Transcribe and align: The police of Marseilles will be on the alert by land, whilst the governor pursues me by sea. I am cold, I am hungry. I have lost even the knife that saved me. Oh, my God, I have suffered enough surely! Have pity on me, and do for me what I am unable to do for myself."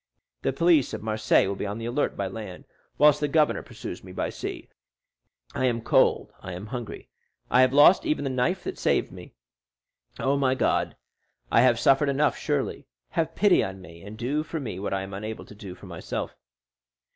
The 0.41 0.51
police 0.51 0.95
of 0.95 1.03
Marseilles 1.03 1.47
will 1.47 1.55
be 1.55 1.67
on 1.67 1.77
the 1.77 1.85
alert 1.85 2.17
by 2.17 2.25
land, 2.25 2.65
whilst 2.97 3.19
the 3.19 3.27
governor 3.27 3.61
pursues 3.61 4.03
me 4.03 4.11
by 4.11 4.31
sea. 4.31 4.67
I 5.53 5.65
am 5.65 5.79
cold, 5.83 6.33
I 6.41 6.53
am 6.53 6.65
hungry. 6.65 7.07
I 7.51 7.61
have 7.61 7.71
lost 7.71 8.03
even 8.03 8.23
the 8.23 8.31
knife 8.31 8.63
that 8.63 8.79
saved 8.79 9.11
me. 9.11 9.35
Oh, 10.19 10.37
my 10.37 10.55
God, 10.55 10.95
I 11.51 11.61
have 11.61 11.79
suffered 11.79 12.09
enough 12.09 12.35
surely! 12.35 12.87
Have 13.09 13.35
pity 13.35 13.63
on 13.63 13.79
me, 13.79 14.01
and 14.01 14.17
do 14.17 14.41
for 14.41 14.59
me 14.59 14.79
what 14.79 14.91
I 14.91 15.03
am 15.03 15.13
unable 15.13 15.45
to 15.45 15.53
do 15.53 15.75
for 15.75 15.85
myself." 15.85 16.33